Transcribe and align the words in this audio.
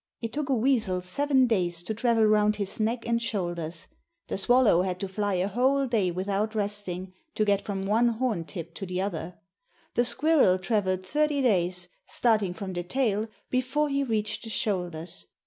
It 0.19 0.33
took 0.33 0.49
a 0.49 0.55
weasel 0.55 0.99
seven 0.99 1.45
days 1.45 1.83
to 1.83 1.93
travel 1.93 2.25
round 2.25 2.55
his 2.55 2.79
neck 2.79 3.07
and 3.07 3.21
shoulders; 3.21 3.87
the 4.29 4.37
swallow 4.39 4.81
had 4.81 4.99
to 5.01 5.07
fly 5.07 5.35
a 5.35 5.47
whole 5.47 5.85
day 5.85 6.09
without 6.09 6.55
resting, 6.55 7.13
to 7.35 7.45
get 7.45 7.61
from 7.61 7.83
one 7.85 8.07
horn 8.07 8.45
tip 8.45 8.73
to 8.77 8.87
the 8.87 8.99
other; 8.99 9.37
the 9.93 10.03
squirrel 10.03 10.57
travelled 10.57 11.05
thirty 11.05 11.39
days, 11.43 11.87
starting 12.07 12.55
from 12.55 12.73
the 12.73 12.81
tail, 12.81 13.27
before 13.51 13.89
he 13.89 14.03
reached 14.03 14.43
the 14.43 14.49
shoulders. 14.49 15.27